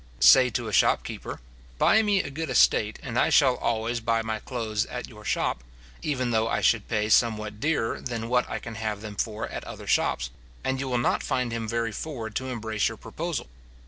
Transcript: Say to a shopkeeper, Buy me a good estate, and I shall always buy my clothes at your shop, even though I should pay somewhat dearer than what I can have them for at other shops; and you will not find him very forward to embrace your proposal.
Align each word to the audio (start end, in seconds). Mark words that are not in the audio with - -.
Say 0.19 0.49
to 0.49 0.67
a 0.67 0.73
shopkeeper, 0.73 1.41
Buy 1.77 2.01
me 2.01 2.23
a 2.23 2.31
good 2.31 2.49
estate, 2.49 2.97
and 3.03 3.19
I 3.19 3.29
shall 3.29 3.53
always 3.57 3.99
buy 3.99 4.23
my 4.23 4.39
clothes 4.39 4.87
at 4.87 5.07
your 5.07 5.23
shop, 5.23 5.63
even 6.01 6.31
though 6.31 6.47
I 6.47 6.59
should 6.59 6.87
pay 6.87 7.07
somewhat 7.07 7.59
dearer 7.59 8.01
than 8.01 8.27
what 8.27 8.49
I 8.49 8.57
can 8.57 8.73
have 8.73 9.01
them 9.01 9.15
for 9.15 9.47
at 9.49 9.63
other 9.65 9.85
shops; 9.85 10.31
and 10.63 10.79
you 10.79 10.87
will 10.89 10.97
not 10.97 11.21
find 11.21 11.51
him 11.51 11.67
very 11.67 11.91
forward 11.91 12.33
to 12.37 12.47
embrace 12.49 12.87
your 12.87 12.97
proposal. 12.97 13.45